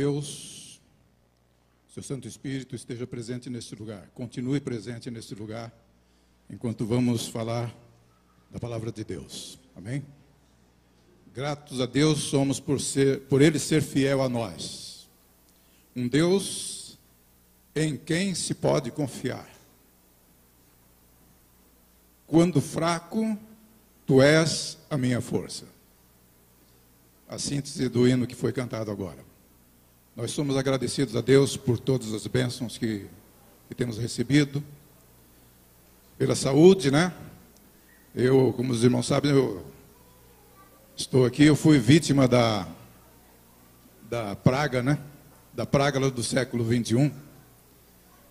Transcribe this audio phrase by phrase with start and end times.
[0.00, 0.80] Deus,
[1.92, 5.70] seu Santo Espírito esteja presente neste lugar, continue presente neste lugar,
[6.48, 7.70] enquanto vamos falar
[8.50, 9.58] da palavra de Deus.
[9.76, 10.02] Amém?
[11.34, 15.06] Gratos a Deus somos por, ser, por Ele ser fiel a nós.
[15.94, 16.98] Um Deus
[17.76, 19.50] em quem se pode confiar.
[22.26, 23.38] Quando fraco,
[24.06, 25.66] tu és a minha força.
[27.28, 29.28] A síntese do hino que foi cantado agora.
[30.16, 33.06] Nós somos agradecidos a Deus por todas as bênçãos que,
[33.68, 34.62] que temos recebido,
[36.18, 37.12] pela saúde, né?
[38.14, 39.64] Eu, como os irmãos sabem, eu
[40.96, 42.66] estou aqui, eu fui vítima da,
[44.10, 44.98] da praga, né?
[45.54, 47.10] Da praga do século 21.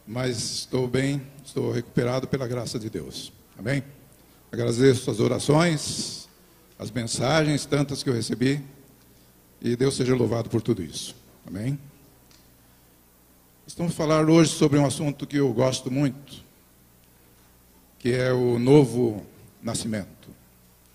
[0.06, 3.32] Mas estou bem, estou recuperado pela graça de Deus.
[3.58, 3.84] Amém?
[4.52, 6.28] Agradeço as orações,
[6.78, 8.62] as mensagens, tantas que eu recebi.
[9.62, 11.16] E Deus seja louvado por tudo isso.
[11.46, 11.80] Amém?
[13.66, 16.44] Estamos falar hoje sobre um assunto que eu gosto muito,
[17.98, 19.26] que é o novo
[19.62, 20.30] nascimento.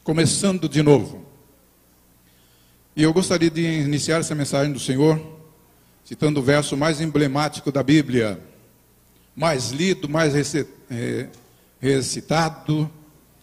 [0.03, 1.25] Começando de novo.
[2.95, 5.21] E eu gostaria de iniciar essa mensagem do Senhor
[6.05, 8.39] citando o verso mais emblemático da Bíblia,
[9.35, 10.35] mais lido, mais
[11.81, 12.91] recitado,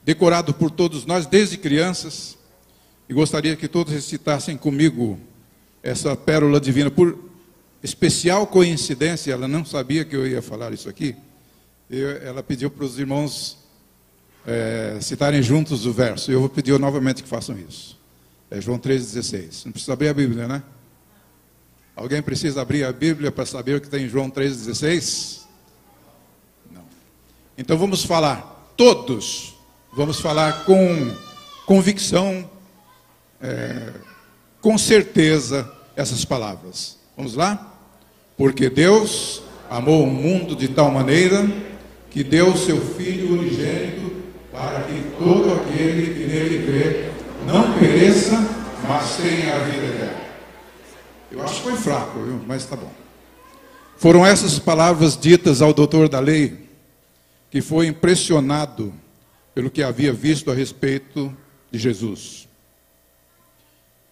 [0.03, 2.37] decorado por todos nós desde crianças.
[3.09, 5.19] E gostaria que todos recitassem comigo
[5.83, 6.91] essa pérola divina.
[6.91, 7.17] Por
[7.83, 11.15] especial coincidência, ela não sabia que eu ia falar isso aqui.
[11.89, 13.57] Eu, ela pediu para os irmãos
[14.45, 16.31] é, citarem juntos o verso.
[16.31, 17.99] Eu vou pedir novamente que façam isso.
[18.49, 19.65] É João 3,16.
[19.65, 20.63] Não precisa abrir a Bíblia, né?
[21.95, 25.41] Alguém precisa abrir a Bíblia para saber o que tem em João 3,16?
[26.71, 26.83] Não.
[27.57, 29.55] Então vamos falar, todos,
[29.93, 31.15] vamos falar com
[31.65, 32.49] convicção,
[33.41, 33.93] é,
[34.61, 36.97] com certeza, essas palavras.
[37.17, 37.75] Vamos lá?
[38.37, 41.49] Porque Deus amou o mundo de tal maneira
[42.09, 44.11] que deu seu Filho unigênito
[44.51, 47.09] para que todo aquele que nele crê
[47.45, 48.37] não pereça,
[48.87, 50.21] mas tenha a vida eterna.
[51.31, 52.41] Eu acho que foi fraco, viu?
[52.45, 52.91] mas tá bom.
[53.97, 56.69] Foram essas palavras ditas ao doutor da lei,
[57.49, 58.93] que foi impressionado
[59.53, 61.35] pelo que havia visto a respeito
[61.71, 62.47] de Jesus.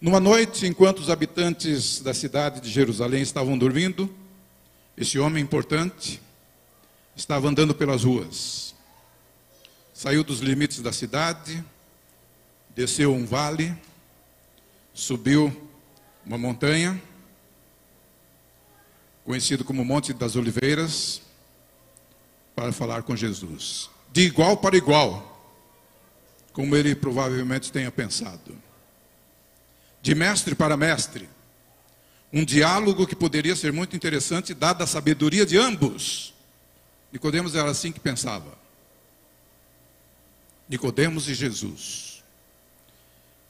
[0.00, 4.08] Numa noite, enquanto os habitantes da cidade de Jerusalém estavam dormindo,
[4.96, 6.20] esse homem importante
[7.14, 8.70] estava andando pelas ruas
[10.00, 11.62] saiu dos limites da cidade,
[12.74, 13.76] desceu um vale,
[14.94, 15.54] subiu
[16.24, 16.98] uma montanha,
[19.22, 21.20] conhecido como Monte das Oliveiras,
[22.56, 23.90] para falar com Jesus.
[24.10, 25.54] De igual para igual,
[26.54, 28.56] como ele provavelmente tenha pensado.
[30.02, 31.28] De mestre para mestre.
[32.32, 36.32] Um diálogo que poderia ser muito interessante, dada a sabedoria de ambos.
[37.12, 38.56] Nicodemos era assim que pensava.
[40.68, 42.22] Nicodemos e Jesus.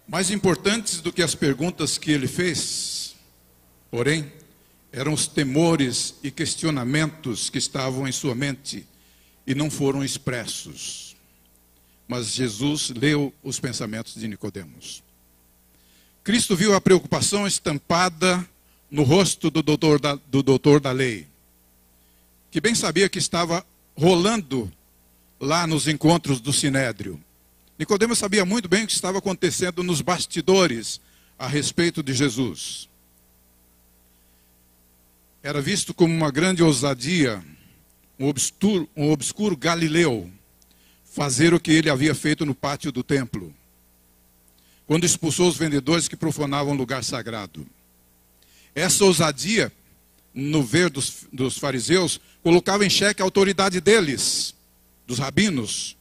[0.08, 3.14] Mais importantes do que as perguntas que ele fez,
[3.90, 4.32] porém,
[4.90, 8.86] eram os temores e questionamentos que estavam em sua mente
[9.46, 11.14] e não foram expressos.
[12.08, 15.02] Mas Jesus leu os pensamentos de Nicodemos.
[16.22, 18.46] Cristo viu a preocupação estampada
[18.90, 21.26] no rosto do doutor da, do doutor da lei,
[22.50, 23.64] que bem sabia que estava
[23.96, 24.70] rolando
[25.40, 27.18] lá nos encontros do Sinédrio.
[27.78, 31.00] Nicodemos sabia muito bem o que estava acontecendo nos bastidores
[31.38, 32.88] a respeito de Jesus.
[35.42, 37.42] Era visto como uma grande ousadia,
[38.18, 40.30] um obscuro, um obscuro galileu,
[41.02, 43.54] fazer o que ele havia feito no pátio do templo,
[44.90, 47.64] quando expulsou os vendedores que profanavam o lugar sagrado.
[48.74, 49.72] Essa ousadia,
[50.34, 54.52] no ver dos, dos fariseus, colocava em xeque a autoridade deles
[55.06, 55.96] dos rabinos,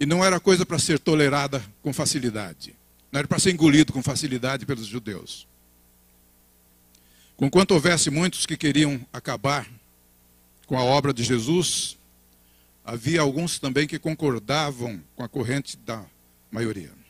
[0.00, 2.74] e não era coisa para ser tolerada com facilidade.
[3.12, 5.46] Não era para ser engolido com facilidade pelos judeus.
[7.36, 9.68] Conquanto houvesse muitos que queriam acabar
[10.66, 11.98] com a obra de Jesus,
[12.82, 16.02] havia alguns também que concordavam com a corrente da
[16.50, 17.01] maioria.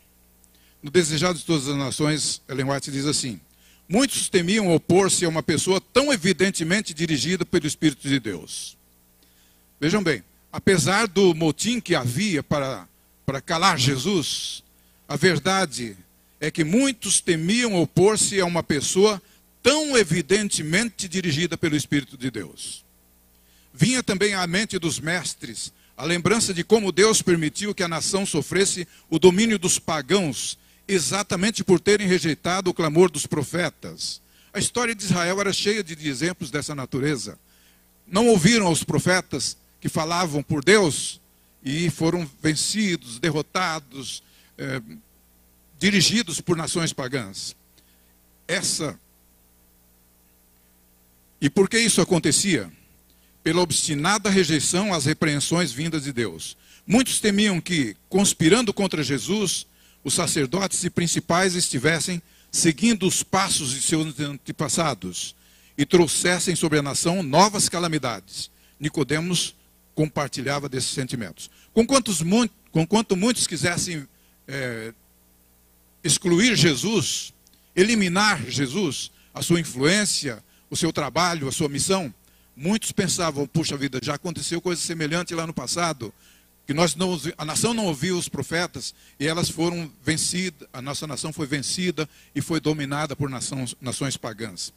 [0.82, 3.40] No Desejado de Todas as Nações, Ellen White diz assim:
[3.88, 8.76] Muitos temiam opor-se a uma pessoa tão evidentemente dirigida pelo Espírito de Deus.
[9.80, 12.88] Vejam bem, apesar do motim que havia para,
[13.24, 14.64] para calar Jesus,
[15.06, 15.96] a verdade
[16.40, 19.22] é que muitos temiam opor-se a uma pessoa
[19.62, 22.84] tão evidentemente dirigida pelo Espírito de Deus.
[23.72, 28.26] Vinha também à mente dos mestres a lembrança de como Deus permitiu que a nação
[28.26, 34.20] sofresse o domínio dos pagãos, exatamente por terem rejeitado o clamor dos profetas,
[34.54, 37.38] A história de Israel era cheia de exemplos dessa natureza.
[38.06, 41.20] Não ouviram os profetas que falavam por Deus
[41.64, 44.22] e foram vencidos, derrotados,
[44.58, 44.82] eh,
[45.78, 47.56] dirigidos por nações pagãs.
[48.46, 48.98] Essa.
[51.40, 52.70] E por que isso acontecia?
[53.42, 56.58] Pela obstinada rejeição às repreensões vindas de Deus.
[56.86, 59.66] Muitos temiam que, conspirando contra Jesus,
[60.04, 65.34] os sacerdotes e principais estivessem seguindo os passos de seus antepassados
[65.76, 68.50] e trouxessem sobre a nação novas calamidades.
[68.78, 69.54] Nicodemos
[69.94, 71.50] compartilhava desses sentimentos.
[71.72, 72.22] Com, quantos,
[72.70, 74.06] com quanto muitos quisessem
[74.46, 74.92] é,
[76.04, 77.32] excluir Jesus,
[77.74, 82.12] eliminar Jesus, a sua influência, o seu trabalho, a sua missão,
[82.56, 86.12] muitos pensavam: puxa vida, já aconteceu coisa semelhante lá no passado,
[86.72, 91.06] que nós não, a nação não ouviu os profetas e elas foram vencidas, a nossa
[91.06, 94.72] nação foi vencida e foi dominada por nações, nações pagãs.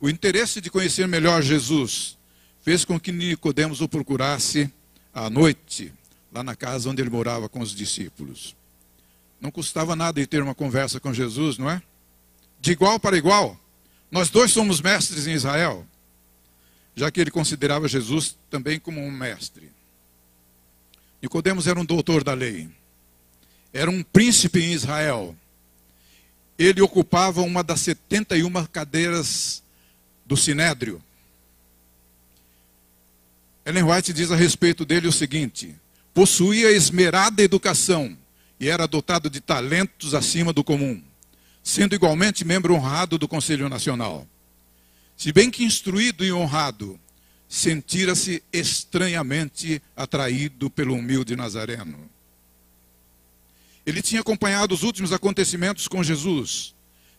[0.00, 2.16] O interesse de conhecer melhor Jesus
[2.62, 4.72] fez com que Nicodemos o procurasse
[5.12, 5.92] à noite,
[6.32, 8.54] lá na casa onde ele morava com os discípulos.
[9.40, 11.82] Não custava nada ir ter uma conversa com Jesus, não é?
[12.60, 13.58] De igual para igual.
[14.08, 15.84] Nós dois somos mestres em Israel,
[16.94, 19.79] já que ele considerava Jesus também como um mestre.
[21.22, 22.68] Nicodemos era um doutor da lei.
[23.72, 25.36] Era um príncipe em Israel.
[26.58, 29.62] Ele ocupava uma das 71 cadeiras
[30.24, 31.02] do Sinédrio.
[33.64, 35.74] Ellen White diz a respeito dele o seguinte:
[36.12, 38.16] possuía esmerada educação
[38.58, 41.02] e era dotado de talentos acima do comum,
[41.62, 44.26] sendo igualmente membro honrado do Conselho Nacional.
[45.16, 46.98] Se bem que instruído e honrado,
[47.50, 52.08] sentira-se estranhamente atraído pelo humilde Nazareno.
[53.84, 56.72] Ele tinha acompanhado os últimos acontecimentos com Jesus.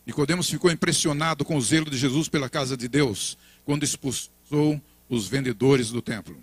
[0.06, 5.28] Nicodemos ficou impressionado com o zelo de Jesus pela casa de Deus, quando expulsou os
[5.28, 6.42] vendedores do templo.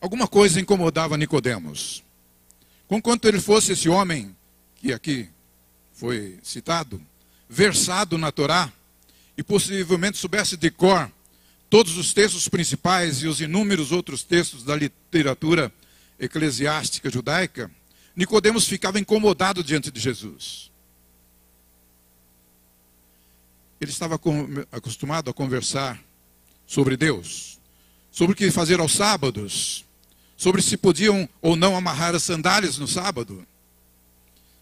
[0.00, 2.04] Alguma coisa incomodava Nicodemos.
[2.86, 4.34] Conquanto ele fosse esse homem
[4.76, 5.28] que aqui
[5.92, 7.02] foi citado,
[7.48, 8.72] versado na Torá,
[9.36, 11.10] e possivelmente soubesse de cor
[11.70, 15.72] todos os textos principais e os inúmeros outros textos da literatura
[16.18, 17.70] eclesiástica judaica,
[18.16, 20.72] Nicodemos ficava incomodado diante de Jesus.
[23.80, 24.18] Ele estava
[24.72, 26.02] acostumado a conversar
[26.66, 27.60] sobre Deus,
[28.10, 29.84] sobre o que fazer aos sábados,
[30.36, 33.46] sobre se podiam ou não amarrar as sandálias no sábado.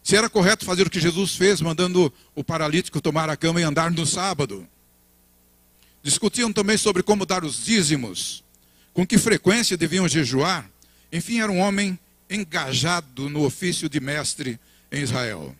[0.02, 3.64] Se era correto fazer o que Jesus fez, mandando o paralítico tomar a cama e
[3.64, 4.68] andar no sábado.
[6.06, 8.44] Discutiam também sobre como dar os dízimos,
[8.94, 10.70] com que frequência deviam jejuar.
[11.12, 11.98] Enfim, era um homem
[12.30, 14.56] engajado no ofício de mestre
[14.92, 15.52] em Israel.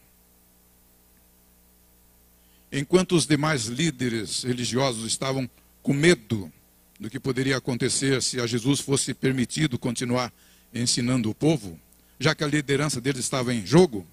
[2.71, 5.51] Enquanto os demais líderes religiosos estavam
[5.83, 6.53] com medo
[7.01, 10.33] do que poderia acontecer se a Jesus fosse permitido continuar
[10.73, 11.77] ensinando o povo,
[12.21, 14.07] já que a liderança deles estava em jogo,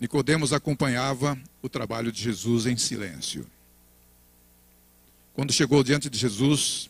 [0.00, 3.46] Nicodemos acompanhava o trabalho de Jesus em silêncio.
[5.34, 6.88] Quando chegou diante de Jesus,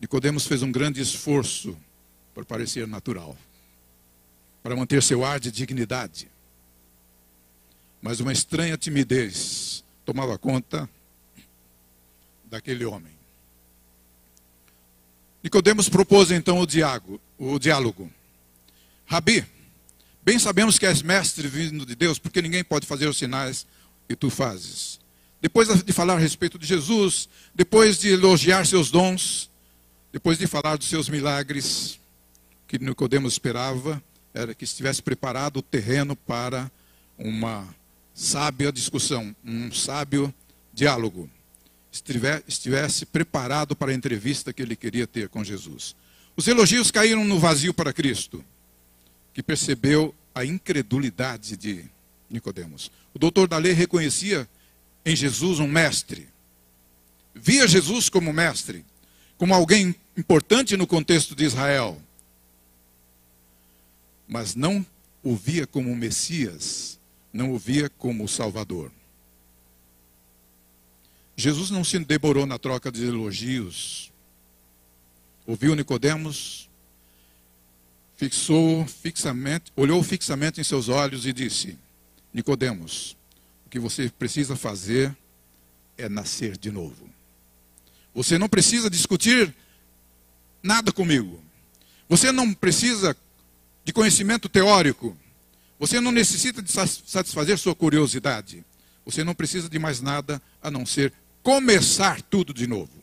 [0.00, 1.76] Nicodemos fez um grande esforço
[2.34, 3.36] para parecer natural,
[4.62, 6.28] para manter seu ar de dignidade.
[8.00, 10.88] Mas uma estranha timidez tomava conta
[12.46, 13.12] daquele homem.
[15.42, 18.10] Nicodemos propôs então o, diálogo, o diálogo.
[19.04, 19.46] Rabi,
[20.24, 23.66] bem sabemos que és mestre vindo de Deus, porque ninguém pode fazer os sinais
[24.08, 24.98] que tu fazes.
[25.40, 29.50] Depois de falar a respeito de Jesus, depois de elogiar seus dons,
[30.12, 32.00] depois de falar dos seus milagres,
[32.66, 34.02] que Nicodemos esperava
[34.32, 36.70] era que estivesse preparado o terreno para
[37.18, 37.66] uma
[38.14, 40.32] sábia discussão, um sábio
[40.72, 41.28] diálogo.
[42.46, 45.96] Estivesse preparado para a entrevista que ele queria ter com Jesus.
[46.36, 48.44] Os elogios caíram no vazio para Cristo,
[49.32, 51.84] que percebeu a incredulidade de
[52.28, 52.90] Nicodemos.
[53.14, 54.46] O doutor da lei reconhecia
[55.06, 56.28] em Jesus um mestre.
[57.32, 58.84] Via Jesus como mestre,
[59.38, 62.02] como alguém importante no contexto de Israel.
[64.26, 64.84] Mas não
[65.22, 66.98] o via como Messias,
[67.32, 68.90] não o via como Salvador.
[71.36, 74.10] Jesus não se demorou na troca de elogios.
[75.46, 76.68] Ouviu Nicodemos,
[78.16, 81.78] fixou fixamente, olhou fixamente em seus olhos e disse:
[82.32, 83.16] Nicodemos,
[83.66, 85.14] o que você precisa fazer
[85.98, 87.10] é nascer de novo.
[88.14, 89.52] Você não precisa discutir
[90.62, 91.42] nada comigo.
[92.08, 93.16] Você não precisa
[93.84, 95.16] de conhecimento teórico.
[95.80, 98.64] Você não necessita de satisfazer sua curiosidade.
[99.04, 103.02] Você não precisa de mais nada a não ser começar tudo de novo.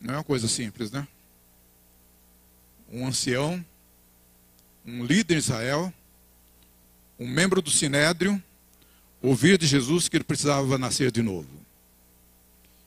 [0.00, 1.06] Não é uma coisa simples, né?
[2.90, 3.64] Um ancião,
[4.84, 5.92] um líder de Israel,
[7.18, 8.42] um membro do sinédrio,
[9.22, 11.48] ouvir de Jesus que ele precisava nascer de novo.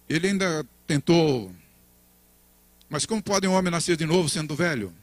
[0.09, 1.53] Ele ainda tentou,
[2.89, 4.93] mas como pode um homem nascer de novo sendo velho?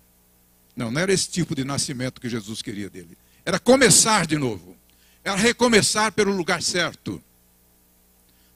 [0.77, 3.17] Não, não era esse tipo de nascimento que Jesus queria dele.
[3.45, 4.77] Era começar de novo.
[5.25, 7.23] Era recomeçar pelo lugar certo.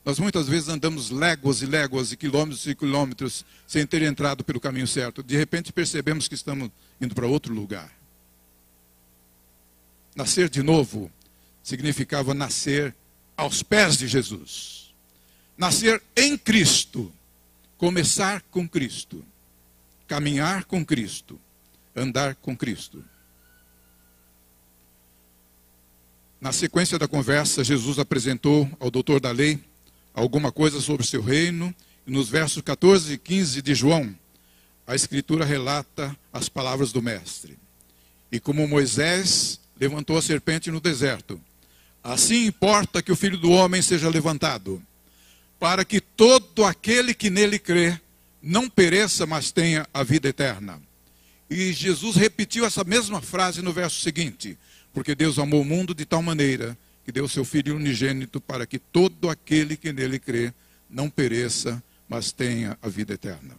[0.05, 4.61] Nós muitas vezes andamos léguas e léguas e quilômetros e quilômetros sem ter entrado pelo
[4.61, 5.23] caminho certo.
[5.23, 7.91] De repente percebemos que estamos indo para outro lugar.
[10.15, 11.11] Nascer de novo
[11.65, 12.95] significava nascer
[13.35, 14.95] aos pés de Jesus.
[15.57, 17.11] Nascer em Cristo.
[17.79, 19.25] Começar com Cristo.
[20.07, 21.41] Caminhar com Cristo.
[21.97, 23.03] Andar com Cristo.
[26.41, 29.59] Na sequência da conversa, Jesus apresentou ao doutor da lei
[30.13, 31.75] alguma coisa sobre seu reino.
[32.07, 34.15] E nos versos 14 e 15 de João,
[34.87, 37.57] a Escritura relata as palavras do Mestre.
[38.31, 41.41] E como Moisés levantou a serpente no deserto,
[42.05, 44.81] assim importa que o Filho do Homem seja levantado,
[45.59, 47.99] para que todo aquele que nele crê
[48.43, 50.81] não pereça, mas tenha a vida eterna.
[51.49, 54.59] E Jesus repetiu essa mesma frase no verso seguinte:
[54.93, 58.79] Porque Deus amou o mundo de tal maneira que deu seu Filho unigênito para que
[58.79, 60.53] todo aquele que nele crê
[60.89, 63.59] não pereça, mas tenha a vida eterna.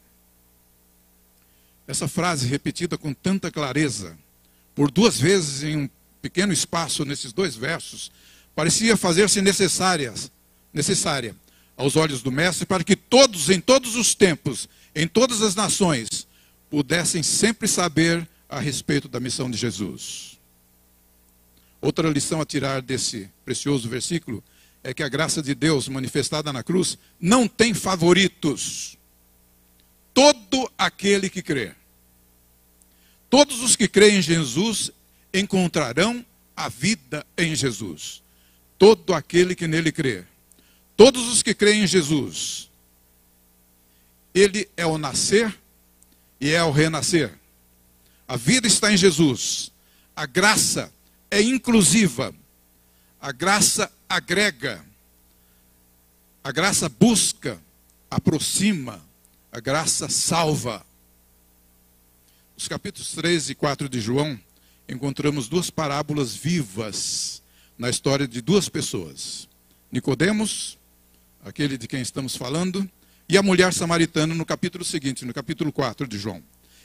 [1.87, 4.17] Essa frase repetida com tanta clareza,
[4.73, 5.89] por duas vezes em um
[6.21, 8.11] pequeno espaço nesses dois versos,
[8.55, 10.13] parecia fazer-se necessária,
[10.73, 11.35] necessária
[11.75, 16.25] aos olhos do mestre para que todos, em todos os tempos, em todas as nações,
[16.69, 20.39] pudessem sempre saber a respeito da missão de Jesus.
[21.81, 24.43] Outra lição a tirar desse precioso versículo
[24.83, 28.97] é que a graça de Deus manifestada na cruz não tem favoritos.
[30.13, 31.73] Todo aquele que crê.
[33.29, 34.91] Todos os que creem em Jesus
[35.33, 38.23] encontrarão a vida em Jesus.
[38.85, 40.23] Todo aquele que nele crê.
[40.95, 42.69] Todos os que creem em Jesus.
[44.31, 45.59] Ele é o nascer
[46.39, 47.33] e é o renascer.
[48.27, 49.71] A vida está em Jesus.
[50.15, 50.93] A graça
[51.31, 52.31] é inclusiva.
[53.19, 54.85] A graça agrega.
[56.43, 57.59] A graça busca,
[58.07, 59.03] aproxima.
[59.51, 60.85] A graça salva.
[62.55, 64.39] Nos capítulos 3 e 4 de João,
[64.87, 67.41] encontramos duas parábolas vivas
[67.77, 69.47] na história de duas pessoas.
[69.91, 70.77] Nicodemos,
[71.43, 72.89] aquele de quem estamos falando,
[73.27, 76.43] e a mulher samaritana no capítulo seguinte, no capítulo 4 de João.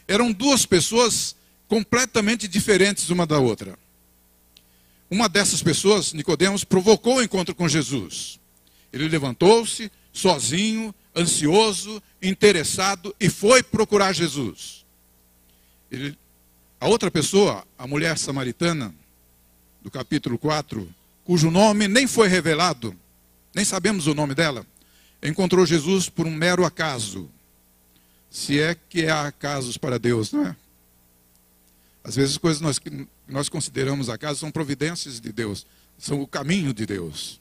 [0.09, 1.37] Eram duas pessoas
[1.69, 3.79] completamente diferentes uma da outra.
[5.11, 8.41] Uma dessas pessoas, Nicodemos, provocou o encontro com Jesus.
[8.93, 14.85] Ele levantou-se, sozinho, ansioso, interessado, e foi procurar Jesus.
[15.91, 16.17] Ele,
[16.81, 18.95] a outra pessoa, a mulher samaritana,
[19.83, 20.89] do capítulo 4,
[21.25, 22.95] cujo nome nem foi revelado,
[23.55, 24.67] nem sabemos o nome dela,
[25.23, 27.31] encontrou Jesus por um mero acaso.
[28.31, 30.57] Se é que há acasos para Deus, não é?
[32.03, 35.67] Às vezes, coisas nós, que nós consideramos acaso são providências de Deus,
[35.99, 37.41] são o caminho de Deus.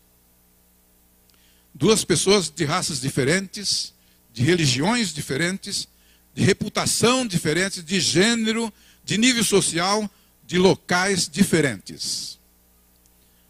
[1.73, 3.93] Duas pessoas de raças diferentes,
[4.33, 5.87] de religiões diferentes,
[6.33, 8.71] de reputação diferente, de gênero,
[9.03, 10.09] de nível social,
[10.49, 12.39] de locais diferentes.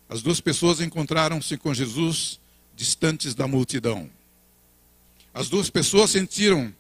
[0.10, 2.42] As duas pessoas encontraram-se com Jesus
[2.76, 4.10] distantes da multidão.
[5.34, 6.76] As duas pessoas sentiram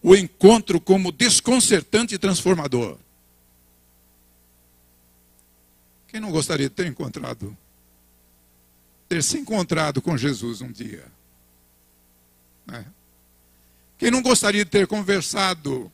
[0.00, 2.98] o encontro como desconcertante e transformador.
[6.06, 7.58] Quem não gostaria de ter encontrado,
[9.08, 11.04] ter se encontrado com Jesus um dia?
[12.64, 12.86] Né?
[13.98, 15.90] Quem não gostaria de ter conversado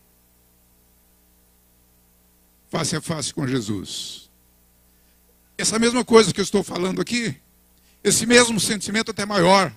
[2.70, 4.30] face a face com Jesus?
[5.58, 7.34] Essa mesma coisa que eu estou falando aqui,
[8.04, 9.72] esse mesmo sentimento até maior,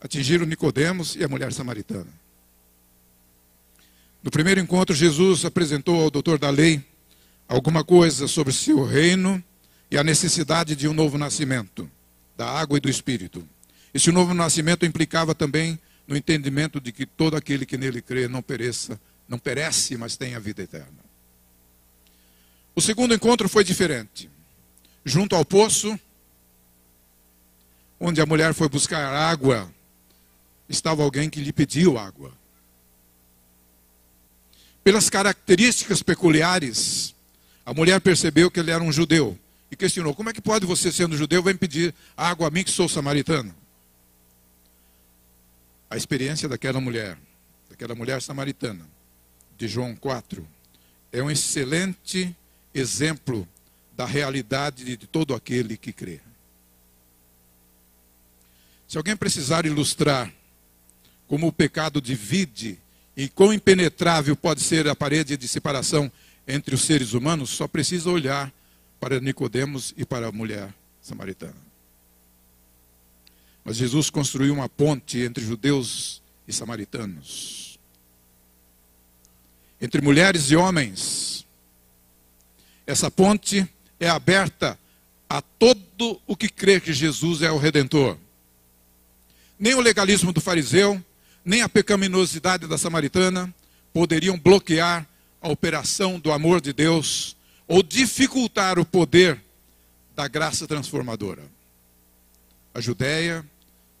[0.00, 2.12] atingiram Nicodemos e a mulher samaritana.
[4.22, 6.84] No primeiro encontro, Jesus apresentou ao doutor da lei
[7.48, 9.42] alguma coisa sobre seu reino
[9.90, 11.88] e a necessidade de um novo nascimento,
[12.36, 13.46] da água e do espírito.
[13.94, 18.42] Esse novo nascimento implicava também no entendimento de que todo aquele que nele crê não
[18.42, 21.05] pereça, não perece, mas tem a vida eterna.
[22.76, 24.28] O segundo encontro foi diferente.
[25.02, 25.98] Junto ao poço,
[27.98, 29.72] onde a mulher foi buscar água,
[30.68, 32.30] estava alguém que lhe pediu água.
[34.84, 37.14] Pelas características peculiares,
[37.64, 39.38] a mulher percebeu que ele era um judeu
[39.70, 42.70] e questionou: Como é que pode você, sendo judeu, vem pedir água a mim que
[42.70, 43.54] sou samaritano?
[45.88, 47.16] A experiência daquela mulher,
[47.70, 48.86] daquela mulher samaritana,
[49.56, 50.46] de João 4,
[51.10, 52.36] é um excelente
[52.78, 53.48] exemplo
[53.96, 56.20] da realidade de todo aquele que crê.
[58.86, 60.32] Se alguém precisar ilustrar
[61.26, 62.78] como o pecado divide
[63.16, 66.10] e quão impenetrável pode ser a parede de separação
[66.46, 68.52] entre os seres humanos, só precisa olhar
[69.00, 71.66] para Nicodemos e para a mulher samaritana.
[73.64, 77.80] Mas Jesus construiu uma ponte entre judeus e samaritanos.
[79.80, 81.45] Entre mulheres e homens.
[82.86, 84.78] Essa ponte é aberta
[85.28, 88.16] a todo o que crê que Jesus é o redentor.
[89.58, 91.02] Nem o legalismo do fariseu,
[91.44, 93.52] nem a pecaminosidade da samaritana
[93.92, 95.06] poderiam bloquear
[95.40, 99.40] a operação do amor de Deus ou dificultar o poder
[100.14, 101.42] da graça transformadora.
[102.72, 103.44] A Judéia,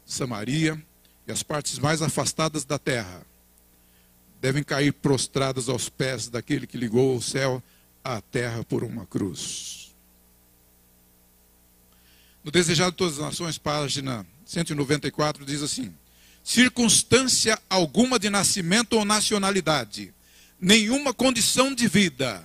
[0.04, 0.80] Samaria
[1.26, 3.22] e as partes mais afastadas da terra
[4.40, 7.62] devem cair prostradas aos pés daquele que ligou o céu
[8.06, 9.92] à terra por uma cruz.
[12.44, 15.92] No Desejado de Todas as Nações, página 194, diz assim:
[16.44, 20.14] circunstância alguma de nascimento ou nacionalidade,
[20.60, 22.44] nenhuma condição de vida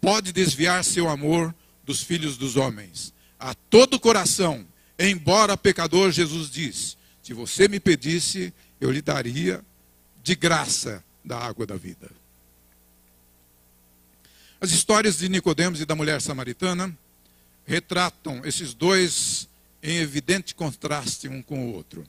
[0.00, 1.54] pode desviar seu amor
[1.84, 3.14] dos filhos dos homens.
[3.38, 4.66] A todo coração,
[4.98, 9.64] embora pecador, Jesus diz: se você me pedisse, eu lhe daria
[10.20, 12.19] de graça da água da vida.
[14.60, 16.94] As histórias de Nicodemos e da mulher samaritana
[17.64, 19.48] retratam esses dois
[19.82, 22.04] em evidente contraste um com o outro.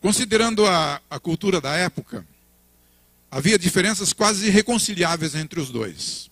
[0.00, 2.24] Considerando a, a cultura da época,
[3.28, 6.30] havia diferenças quase irreconciliáveis entre os dois.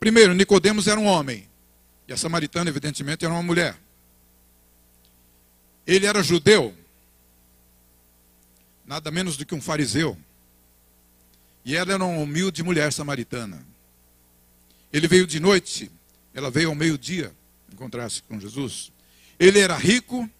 [0.00, 1.48] Primeiro, Nicodemos era um homem,
[2.08, 3.76] e a samaritana, evidentemente, era uma mulher.
[5.86, 6.74] Ele era judeu,
[8.84, 10.18] nada menos do que um fariseu.
[11.64, 13.73] E ela era uma humilde mulher samaritana.
[14.94, 15.90] Ele veio de noite,
[16.32, 17.32] ela veio ao meio-dia
[17.72, 18.92] encontrar-se com Jesus.
[19.40, 20.30] Ele era rico,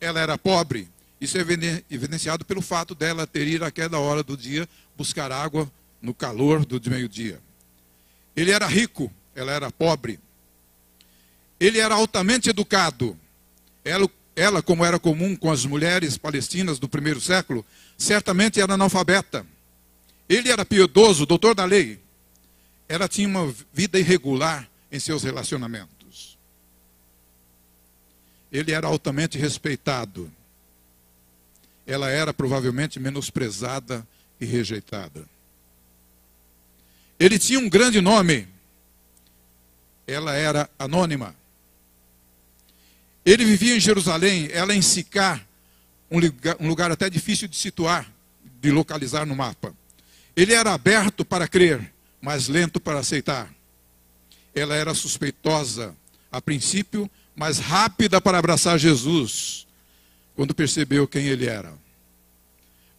[0.00, 0.88] ela era pobre.
[1.20, 1.42] Isso é
[1.90, 6.80] evidenciado pelo fato dela ter ido àquela hora do dia buscar água no calor do
[6.90, 7.42] meio-dia.
[8.34, 10.18] Ele era rico, ela era pobre.
[11.60, 13.14] Ele era altamente educado.
[13.84, 17.66] Ela, ela, como era comum com as mulheres palestinas do primeiro século,
[17.98, 19.44] certamente era analfabeta.
[20.26, 21.99] Ele era piedoso, doutor da lei.
[22.90, 26.36] Ela tinha uma vida irregular em seus relacionamentos.
[28.52, 30.30] Ele era altamente respeitado
[31.90, 34.06] ela era provavelmente menosprezada
[34.40, 35.24] e rejeitada.
[37.18, 38.46] Ele tinha um grande nome,
[40.06, 41.34] ela era anônima.
[43.24, 45.40] Ele vivia em Jerusalém, ela em Sicá,
[46.08, 48.10] um lugar, um lugar até difícil de situar,
[48.60, 49.74] de localizar no mapa.
[50.36, 53.52] Ele era aberto para crer, mas lento para aceitar.
[54.54, 55.96] Ela era suspeitosa
[56.30, 59.66] a princípio, mas rápida para abraçar Jesus
[60.34, 61.72] quando percebeu quem ele era.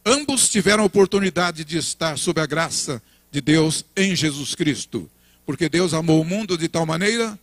[0.05, 5.09] Ambos tiveram a oportunidade de estar sob a graça de Deus em Jesus Cristo,
[5.45, 7.37] porque Deus amou o mundo de tal maneira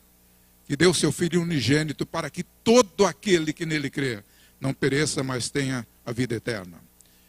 [0.66, 4.22] que deu seu Filho unigênito para que todo aquele que nele crê
[4.60, 6.78] não pereça, mas tenha a vida eterna.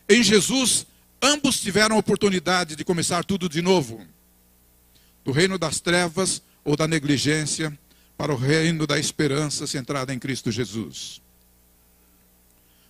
[0.10, 0.86] Em Jesus,
[1.22, 4.06] ambos tiveram a oportunidade de começar tudo de novo,
[5.24, 7.78] do reino das trevas ou da negligência
[8.18, 11.22] para o reino da esperança centrada em Cristo Jesus.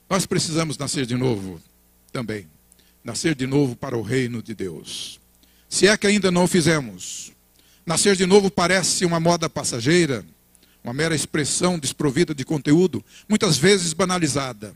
[0.09, 1.61] Nós precisamos nascer de novo
[2.11, 2.47] também.
[3.03, 5.19] Nascer de novo para o reino de Deus.
[5.69, 7.31] Se é que ainda não o fizemos.
[7.85, 10.25] Nascer de novo parece uma moda passageira,
[10.83, 14.75] uma mera expressão desprovida de conteúdo, muitas vezes banalizada.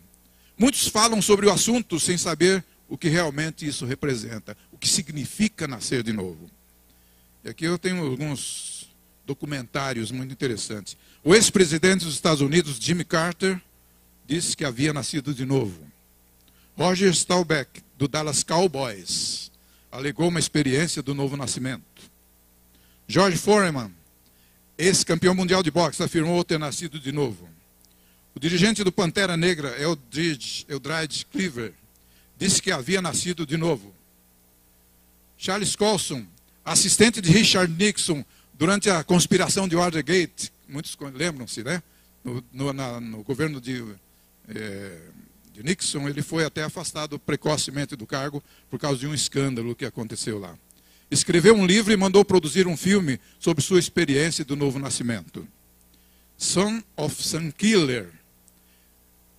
[0.58, 5.68] Muitos falam sobre o assunto sem saber o que realmente isso representa, o que significa
[5.68, 6.50] nascer de novo.
[7.44, 8.90] E aqui eu tenho alguns
[9.26, 10.96] documentários muito interessantes.
[11.24, 13.62] O ex-presidente dos Estados Unidos, Jimmy Carter,
[14.26, 15.86] disse que havia nascido de novo.
[16.78, 19.52] Roger Staubach, do Dallas Cowboys,
[19.92, 21.84] alegou uma experiência do novo nascimento.
[23.08, 23.92] George Foreman,
[24.78, 27.48] ex-campeão mundial de boxe, afirmou ter nascido de novo.
[28.34, 31.74] O dirigente do Pantera Negra, Eldridge, Eldridge Cleaver,
[32.38, 33.94] disse que havia nascido de novo.
[35.38, 36.26] Charles Colson,
[36.64, 38.24] assistente de Richard Nixon
[38.54, 41.82] durante a conspiração de Watergate, muitos lembram-se, né?
[42.24, 43.84] No, no, na, no governo de
[44.48, 44.98] é,
[45.54, 49.86] de Nixon, ele foi até afastado precocemente do cargo por causa de um escândalo que
[49.86, 50.58] aconteceu lá.
[51.12, 55.48] Escreveu um livro e mandou produzir um filme sobre sua experiência do novo nascimento.
[56.36, 58.10] Son of Sun Killer.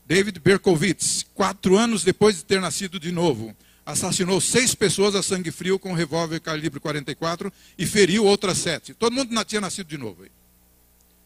[0.07, 5.51] David Berkowitz, quatro anos depois de ter nascido de novo, assassinou seis pessoas a sangue
[5.51, 8.95] frio com um revólver calibre 44 e feriu outras sete.
[8.95, 10.25] Todo mundo tinha nascido de novo.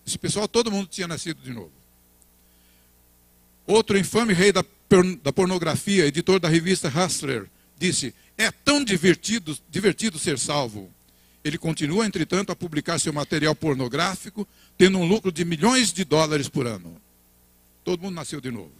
[0.06, 1.72] Esse pessoal, todo mundo tinha nascido de novo.
[3.66, 4.64] Outro infame rei da,
[5.22, 10.90] da pornografia, editor da revista Hustler, disse: É tão divertido, divertido ser salvo.
[11.44, 16.48] Ele continua, entretanto, a publicar seu material pornográfico, tendo um lucro de milhões de dólares
[16.48, 17.00] por ano.
[17.84, 18.72] Todo mundo nasceu de novo.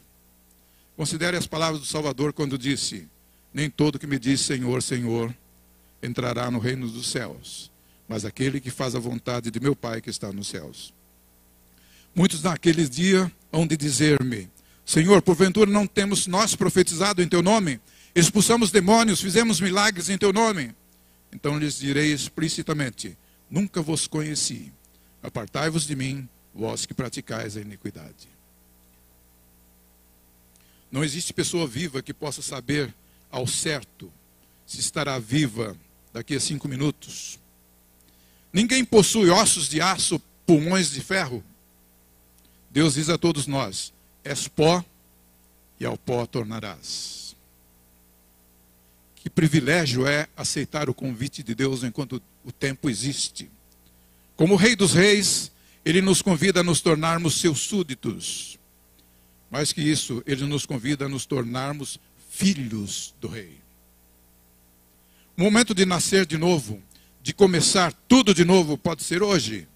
[0.97, 3.07] Considere as palavras do Salvador quando disse:
[3.53, 5.35] Nem todo que me diz Senhor, Senhor
[6.03, 7.71] entrará no reino dos céus,
[8.07, 10.95] mas aquele que faz a vontade de meu Pai que está nos céus.
[12.15, 14.51] Muitos naqueles dias hão de dizer-me:
[14.85, 17.81] Senhor, porventura não temos nós profetizado em teu nome?
[18.15, 20.75] Expulsamos demônios, fizemos milagres em teu nome?
[21.33, 23.17] Então lhes direi explicitamente:
[23.51, 24.73] Nunca vos conheci.
[25.23, 28.29] Apartai-vos de mim, vós que praticais a iniquidade.
[30.91, 32.95] Não existe pessoa viva que possa saber
[33.31, 34.13] ao certo
[34.67, 35.77] se estará viva
[36.13, 37.39] daqui a cinco minutos.
[38.53, 41.45] Ninguém possui ossos de aço, pulmões de ferro.
[42.71, 43.93] Deus diz a todos nós:
[44.25, 44.85] és pó
[45.79, 47.37] e ao pó tornarás.
[49.17, 53.51] Que privilégio é aceitar o convite de Deus enquanto o tempo existe.
[54.37, 55.51] Como Rei dos Reis,
[55.85, 58.59] Ele nos convida a nos tornarmos seus súditos.
[59.51, 61.99] Mais que isso, ele nos convida a nos tornarmos
[62.39, 63.59] filhos do Rei.
[65.37, 66.81] O momento de nascer de novo,
[67.21, 69.67] de começar tudo de novo, pode ser hoje.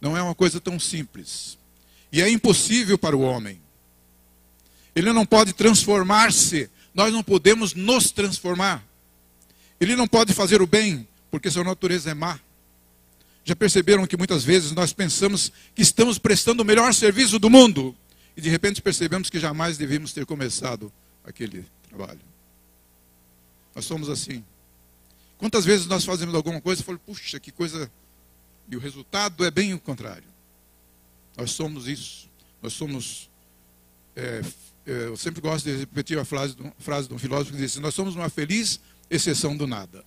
[0.00, 1.56] Não é uma coisa tão simples.
[2.10, 3.60] E é impossível para o homem.
[4.96, 8.84] Ele não pode transformar-se, nós não podemos nos transformar.
[9.80, 12.40] Ele não pode fazer o bem, porque sua natureza é má.
[13.44, 17.96] Já perceberam que muitas vezes nós pensamos que estamos prestando o melhor serviço do mundo
[18.36, 20.92] e de repente percebemos que jamais devíamos ter começado
[21.24, 22.20] aquele trabalho.
[23.74, 24.44] Nós somos assim.
[25.38, 27.90] Quantas vezes nós fazemos alguma coisa e falamos, puxa, que coisa.
[28.68, 30.28] E o resultado é bem o contrário.
[31.36, 32.28] Nós somos isso.
[32.62, 33.28] Nós somos.
[34.16, 34.42] É,
[34.86, 37.80] é, eu sempre gosto de repetir a frase, frase de um filósofo que diz assim:
[37.80, 40.04] Nós somos uma feliz exceção do nada.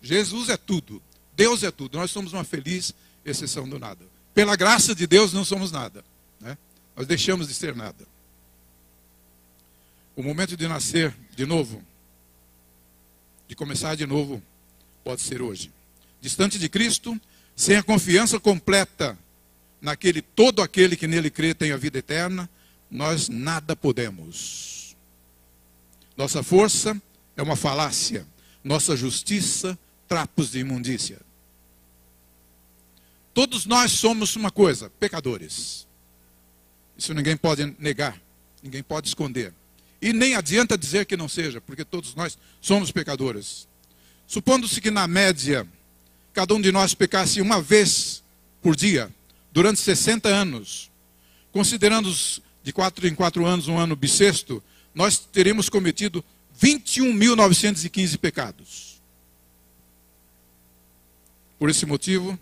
[0.00, 1.02] Jesus é tudo.
[1.34, 1.96] Deus é tudo.
[1.96, 2.92] Nós somos uma feliz
[3.24, 4.04] exceção do nada.
[4.34, 6.04] Pela graça de Deus, não somos nada.
[6.40, 6.58] Né?
[6.96, 8.06] Nós deixamos de ser nada.
[10.14, 11.82] O momento de nascer de novo,
[13.48, 14.42] de começar de novo,
[15.02, 15.72] pode ser hoje.
[16.20, 17.18] Distante de Cristo,
[17.56, 19.18] sem a confiança completa
[19.80, 22.48] naquele todo aquele que nele crê tem a vida eterna,
[22.90, 24.96] nós nada podemos.
[26.16, 27.00] Nossa força
[27.36, 28.26] é uma falácia,
[28.62, 31.18] nossa justiça trapos de imundícia.
[33.34, 35.86] Todos nós somos uma coisa, pecadores.
[37.02, 38.16] Isso ninguém pode negar,
[38.62, 39.52] ninguém pode esconder.
[40.00, 43.66] E nem adianta dizer que não seja, porque todos nós somos pecadores.
[44.24, 45.66] Supondo-se que na média,
[46.32, 48.22] cada um de nós pecasse uma vez
[48.62, 49.12] por dia,
[49.50, 50.92] durante 60 anos,
[51.50, 52.08] considerando
[52.62, 54.62] de quatro em quatro anos um ano bissexto,
[54.94, 56.24] nós teríamos cometido
[56.56, 59.02] 21.915 pecados.
[61.58, 62.38] Por esse motivo,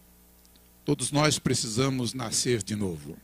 [0.85, 3.17] todos nós precisamos nascer de novo.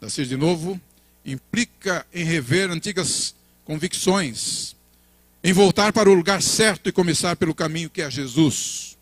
[0.00, 0.80] Nascer de novo
[1.24, 4.76] implica em rever antigas convicções,
[5.42, 8.96] em voltar para o lugar certo e começar pelo caminho que é Jesus.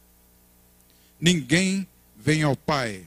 [1.20, 3.04] Ninguém vem ao Pai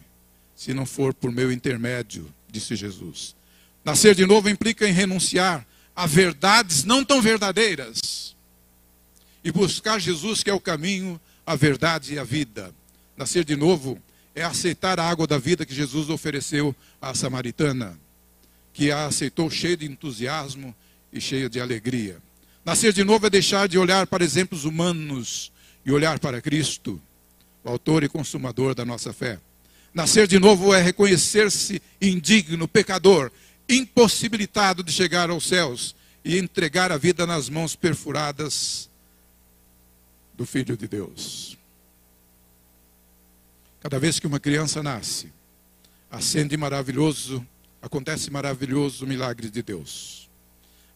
[0.55, 3.35] se não for por meu intermédio, disse Jesus.
[3.83, 8.35] Nascer de novo implica em renunciar a verdades não tão verdadeiras
[9.43, 12.73] e buscar Jesus, que é o caminho, a verdade e a vida.
[13.15, 14.01] Nascer de novo
[14.35, 17.97] é aceitar a água da vida que Jesus ofereceu à samaritana,
[18.73, 20.75] que a aceitou cheio de entusiasmo
[21.11, 22.17] e cheio de alegria.
[22.65, 25.51] Nascer de novo é deixar de olhar para exemplos humanos
[25.85, 27.01] e olhar para Cristo,
[27.63, 29.39] o autor e consumador da nossa fé.
[29.93, 33.31] Nascer de novo é reconhecer-se indigno, pecador,
[33.69, 38.89] impossibilitado de chegar aos céus e entregar a vida nas mãos perfuradas
[40.33, 41.57] do Filho de Deus.
[43.85, 45.31] Cada vez que uma criança nasce,
[46.09, 47.45] acende maravilhoso,
[47.79, 50.27] acontece maravilhoso milagre de Deus.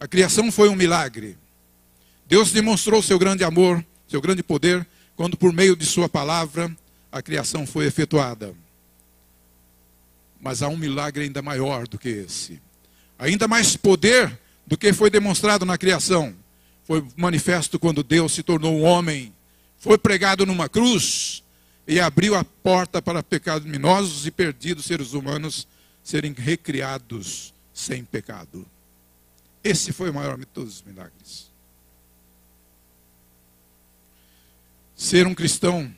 [0.00, 1.38] A criação foi um milagre.
[2.26, 6.68] Deus demonstrou seu grande amor, seu grande poder, quando por meio de sua palavra
[7.12, 8.52] a criação foi efetuada.
[10.40, 12.60] Mas há um milagre ainda maior do que esse.
[13.20, 16.34] Ainda mais poder do que foi demonstrado na criação
[16.82, 19.32] foi manifesto quando Deus se tornou um homem,
[19.78, 21.44] foi pregado numa cruz
[21.86, 25.66] e abriu a porta para pecaminosos e perdidos seres humanos
[26.02, 28.66] serem recriados sem pecado.
[29.62, 31.50] Esse foi o maior de todos os milagres.
[34.94, 35.92] Ser um cristão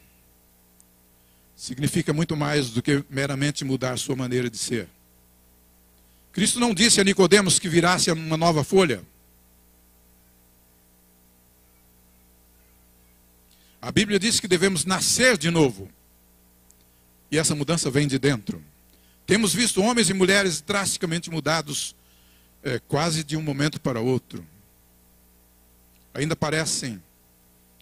[1.56, 4.88] significa muito mais do que meramente mudar sua maneira de ser.
[6.32, 9.04] Cristo não disse a Nicodemos que virasse uma nova folha.
[13.82, 15.90] A Bíblia diz que devemos nascer de novo.
[17.32, 18.62] E essa mudança vem de dentro.
[19.26, 21.96] Temos visto homens e mulheres drasticamente mudados,
[22.62, 24.46] é, quase de um momento para outro.
[26.14, 27.02] Ainda parecem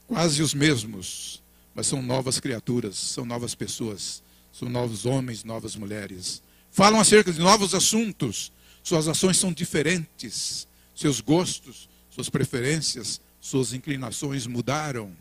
[0.07, 1.43] quase os mesmos,
[1.75, 6.43] mas são novas criaturas, são novas pessoas, são novos homens, novas mulheres.
[6.71, 8.51] Falam acerca de novos assuntos,
[8.83, 15.15] suas ações são diferentes, seus gostos, suas preferências, suas inclinações mudaram.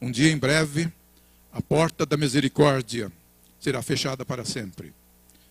[0.00, 0.92] Um dia em breve,
[1.52, 3.10] a porta da misericórdia
[3.58, 4.92] será fechada para sempre.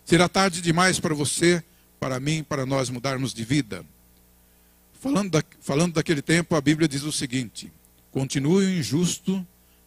[0.05, 1.63] Será tarde demais para você,
[1.99, 3.83] para mim, para nós mudarmos de vida.
[5.01, 7.71] Falando, da, falando daquele tempo, a Bíblia diz o seguinte:
[8.11, 9.45] continue o injusto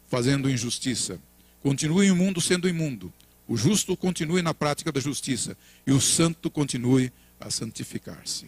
[0.09, 1.21] fazendo injustiça,
[1.63, 3.13] continue o imundo sendo imundo,
[3.47, 8.47] o justo continue na prática da justiça e o santo continue a santificar-se.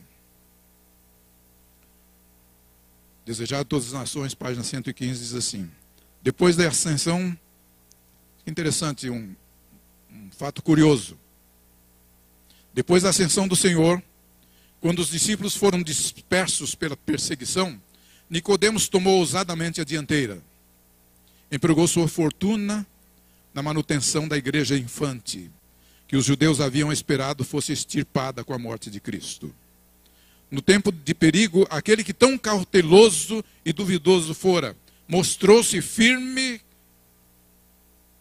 [3.24, 5.70] Desejado todas as nações, página 115 diz assim:
[6.22, 7.36] depois da ascensão,
[8.46, 9.34] interessante, um,
[10.10, 11.18] um fato curioso.
[12.74, 14.02] Depois da ascensão do Senhor,
[14.80, 17.80] quando os discípulos foram dispersos pela perseguição,
[18.28, 20.42] Nicodemos tomou ousadamente a dianteira.
[21.50, 22.86] Empregou sua fortuna
[23.52, 25.50] na manutenção da igreja infante,
[26.06, 29.52] que os judeus haviam esperado fosse extirpada com a morte de Cristo.
[30.50, 34.76] No tempo de perigo, aquele que tão cauteloso e duvidoso fora,
[35.10, 36.60] mostrou-se firme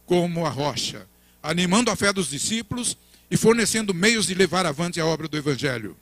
[0.08, 1.08] como a rocha,
[1.42, 2.98] animando a fé dos discípulos
[3.30, 5.96] e fornecendo meios de levar avante a obra do Evangelho.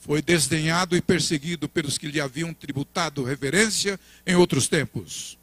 [0.00, 5.38] Foi desdenhado e perseguido pelos que lhe haviam tributado reverência em outros tempos.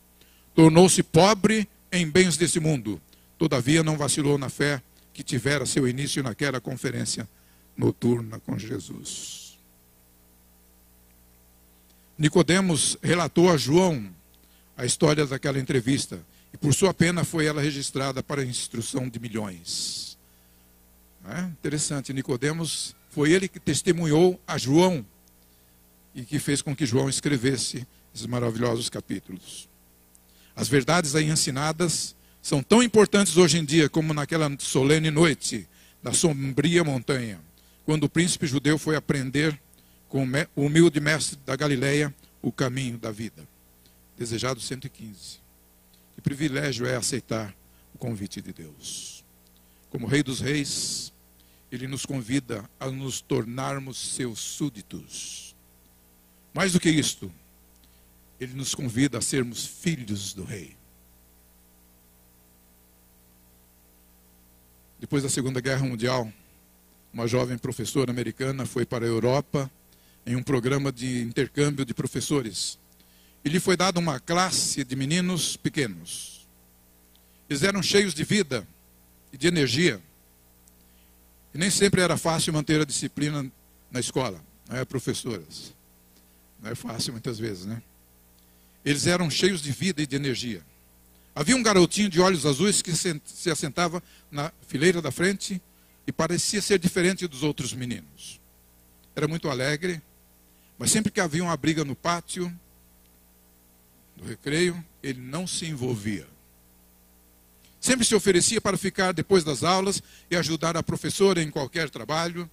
[0.54, 3.02] Tornou-se pobre em bens desse mundo.
[3.38, 4.82] Todavia não vacilou na fé
[5.14, 7.28] que tivera seu início naquela conferência
[7.78, 9.58] noturna com Jesus.
[12.18, 14.14] Nicodemos relatou a João
[14.78, 16.20] a história daquela entrevista.
[16.54, 20.18] E por sua pena foi ela registrada para a instrução de milhões.
[21.28, 21.42] É?
[21.42, 25.06] Interessante, Nicodemos foi ele que testemunhou a João
[26.14, 29.68] e que fez com que João escrevesse esses maravilhosos capítulos.
[30.56, 35.68] As verdades aí ensinadas são tão importantes hoje em dia como naquela solene noite
[36.02, 37.42] da sombria montanha,
[37.84, 39.60] quando o príncipe judeu foi aprender
[40.08, 43.55] com o humilde mestre da Galileia o caminho da vida
[44.18, 45.40] desejado 115.
[46.14, 47.56] Que privilégio é aceitar
[47.94, 49.24] o convite de Deus.
[49.90, 51.14] Como Rei dos Reis,
[51.72, 55.56] Ele nos convida a nos tornarmos seus súditos.
[56.54, 57.32] Mais do que isto,
[58.40, 60.76] Ele nos convida a sermos filhos do Rei.
[65.00, 66.32] Depois da Segunda Guerra Mundial,
[67.14, 69.70] uma jovem professora americana foi para a Europa
[70.26, 72.80] em um programa de intercâmbio de professores
[73.46, 76.48] e lhe foi dada uma classe de meninos pequenos.
[77.48, 78.68] Eles eram cheios de vida
[79.32, 80.02] e de energia.
[81.54, 83.50] E nem sempre era fácil manter a disciplina
[83.92, 85.76] na escola, não é, professoras?
[86.60, 87.84] Não é fácil muitas vezes, né?
[88.84, 90.64] Eles eram cheios de vida e de energia.
[91.36, 95.62] Havia um garotinho de olhos azuis que se assentava na fileira da frente
[96.08, 98.42] e parecia ser diferente dos outros meninos.
[99.16, 100.02] Era muito alegre,
[100.80, 102.52] mas sempre que havia uma briga no pátio,
[104.16, 106.28] do recreio, ele não se envolvia.
[107.80, 112.50] Sempre se oferecia para ficar depois das aulas e ajudar a professora em qualquer trabalho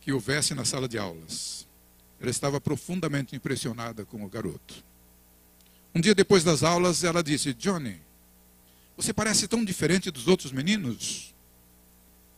[0.00, 1.66] que houvesse na sala de aulas.
[2.20, 4.84] Ela estava profundamente impressionada com o garoto.
[5.94, 8.00] Um dia depois das aulas, ela disse: Johnny,
[8.96, 11.34] você parece tão diferente dos outros meninos.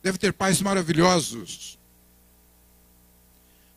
[0.03, 1.79] Deve ter pais maravilhosos.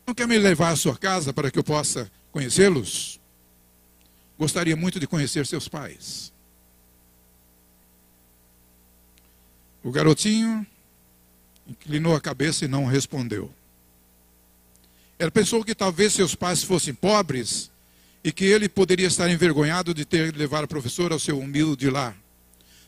[0.06, 3.19] Não quer me levar à sua casa para que eu possa conhecê-los?
[4.40, 6.32] Gostaria muito de conhecer seus pais.
[9.84, 10.66] O garotinho
[11.68, 13.52] inclinou a cabeça e não respondeu.
[15.18, 17.70] Ela pensou que talvez seus pais fossem pobres
[18.24, 22.16] e que ele poderia estar envergonhado de ter levado a professora ao seu humilde lar.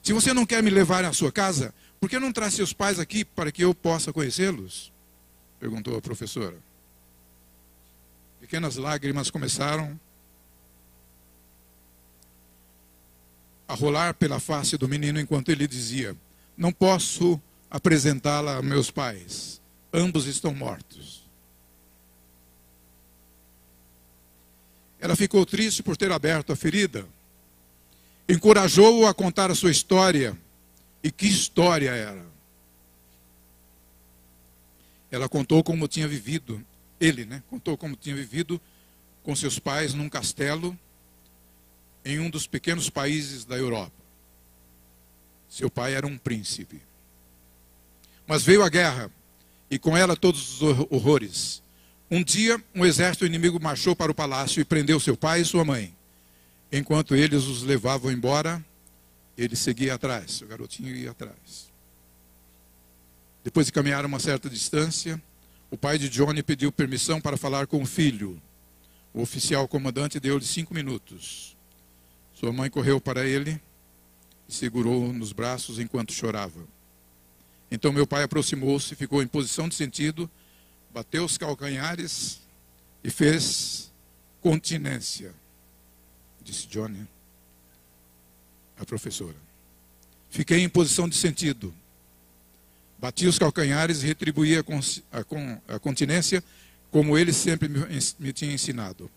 [0.03, 2.99] Se você não quer me levar à sua casa, por que não traz seus pais
[2.99, 4.91] aqui para que eu possa conhecê-los?
[5.61, 6.57] Perguntou a professora.
[8.41, 10.01] Pequenas lágrimas começaram
[13.67, 16.17] a rolar pela face do menino enquanto ele dizia:
[16.57, 19.61] Não posso apresentá-la a meus pais.
[19.93, 21.23] Ambos estão mortos.
[25.01, 27.07] Ela ficou triste por ter aberto a ferida.
[28.29, 30.39] Encorajou-o a contar a sua história.
[31.03, 32.25] E que história era?
[35.11, 36.65] Ela contou como tinha vivido,
[37.01, 37.43] ele, né?
[37.51, 38.61] Contou como tinha vivido
[39.23, 40.79] com seus pais num castelo
[42.05, 43.93] em um dos pequenos países da Europa.
[45.49, 46.81] Seu pai era um príncipe.
[48.27, 49.11] Mas veio a guerra
[49.71, 51.63] e com ela todos os horrores.
[52.11, 55.65] Um dia, um exército inimigo marchou para o palácio e prendeu seu pai e sua
[55.65, 55.95] mãe.
[56.71, 58.65] Enquanto eles os levavam embora,
[59.37, 61.71] ele seguia atrás, o garotinho ia atrás.
[63.45, 65.21] Depois de caminhar uma certa distância,
[65.71, 68.41] o pai de Johnny pediu permissão para falar com o filho.
[69.13, 71.52] O oficial comandante deu-lhe cinco minutos.
[72.43, 73.63] Sua mãe correu para ele
[74.49, 76.67] e segurou nos braços enquanto chorava.
[77.71, 80.29] Então meu pai aproximou-se, ficou em posição de sentido,
[80.93, 82.41] bateu os calcanhares
[83.05, 83.93] e fez
[84.41, 85.33] continência,
[86.43, 87.07] disse Johnny,
[88.77, 89.37] a professora.
[90.29, 91.73] Fiquei em posição de sentido.
[92.99, 94.65] Bati os calcanhares e retribuí a,
[95.13, 96.43] a, a continência
[96.91, 97.79] como ele sempre me,
[98.19, 99.09] me tinha ensinado.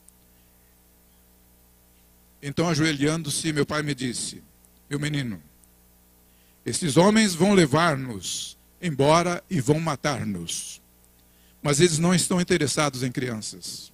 [2.47, 4.43] Então, ajoelhando-se, meu pai me disse:
[4.87, 5.41] Meu menino,
[6.63, 10.79] esses homens vão levar-nos embora e vão matar-nos.
[11.59, 13.91] Mas eles não estão interessados em crianças.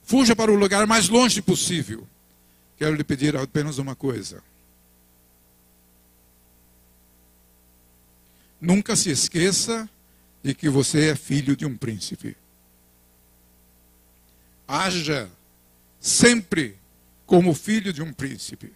[0.00, 2.06] Fuja para o lugar mais longe possível.
[2.76, 4.44] Quero lhe pedir apenas uma coisa.
[8.60, 9.90] Nunca se esqueça
[10.40, 12.36] de que você é filho de um príncipe.
[14.68, 15.28] Haja
[15.98, 16.80] sempre
[17.32, 18.70] como filho de um príncipe.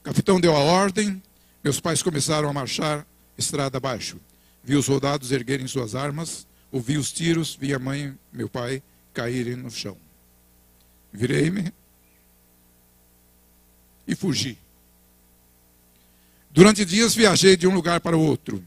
[0.00, 1.22] O capitão deu a ordem,
[1.64, 3.06] meus pais começaram a marchar
[3.38, 4.20] estrada abaixo.
[4.62, 8.82] Vi os soldados erguerem suas armas, ouvi os tiros, vi a mãe e meu pai
[9.14, 9.96] caírem no chão.
[11.10, 11.72] Virei-me
[14.06, 14.58] e fugi.
[16.50, 18.62] Durante dias viajei de um lugar para outro.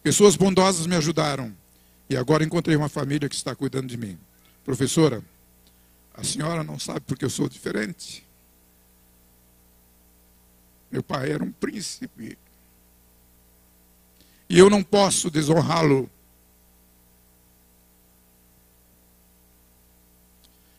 [0.00, 1.52] Pessoas bondosas me ajudaram.
[2.08, 4.16] E agora encontrei uma família que está cuidando de mim.
[4.64, 5.24] Professora,
[6.14, 8.24] a senhora não sabe porque eu sou diferente.
[10.90, 12.38] Meu pai era um príncipe.
[14.48, 16.08] E eu não posso desonrá-lo.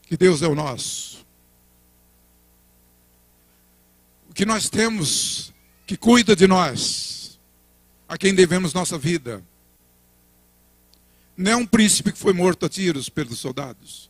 [0.04, 1.26] Que Deus é o nosso.
[4.30, 5.54] O que nós temos
[5.86, 7.40] que cuida de nós,
[8.08, 9.44] a quem devemos nossa vida.
[11.36, 14.10] Não é um príncipe que foi morto a tiros pelos soldados.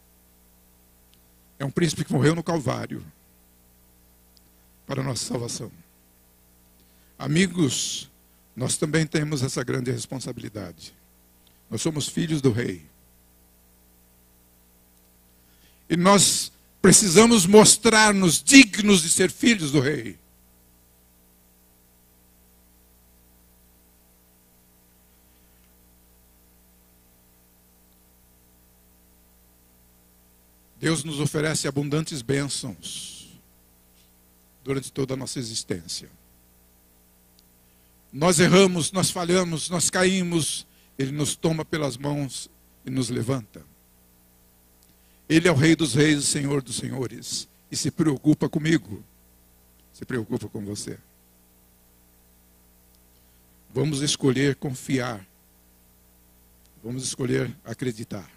[1.58, 3.06] É um príncipe que morreu no Calvário
[4.86, 5.72] para a nossa salvação.
[7.18, 8.10] Amigos,
[8.56, 10.94] nós também temos essa grande responsabilidade.
[11.70, 12.86] Nós somos filhos do Rei.
[15.90, 20.18] E nós precisamos mostrar-nos dignos de ser filhos do Rei.
[30.86, 33.28] Deus nos oferece abundantes bênçãos
[34.64, 36.08] durante toda a nossa existência.
[38.14, 42.52] Nós erramos, nós falhamos, nós caímos, Ele nos toma pelas mãos
[42.86, 43.66] e nos levanta.
[45.28, 49.04] Ele é o Rei dos Reis, o Senhor dos Senhores, e se preocupa comigo,
[49.92, 51.00] se preocupa com você.
[53.74, 55.26] Vamos escolher confiar,
[56.84, 58.35] vamos escolher acreditar.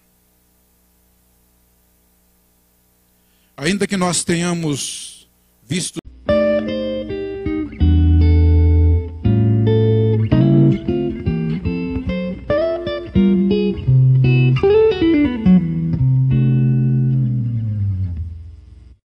[3.61, 5.29] Ainda que nós tenhamos
[5.67, 5.99] visto